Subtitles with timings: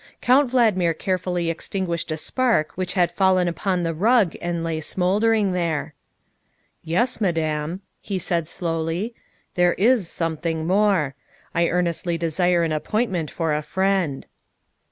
[0.19, 5.51] Count Valdmir carefully extinguished a spark which had fallen upon the rug and lay smouldering
[5.51, 5.93] there."
[6.83, 9.13] Yes, Madame," he said slowly,"
[9.53, 11.13] there is some thing more.
[11.53, 14.25] I earnestly desire an appointment for a friend."